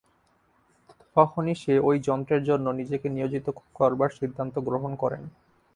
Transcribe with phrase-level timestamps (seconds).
[1.15, 3.45] তখনই সে ঐ যন্ত্রের জন্য নিজেকে নিয়োজিত
[3.75, 5.23] করবার সিদ্ধান্ত গ্রহণ করেন।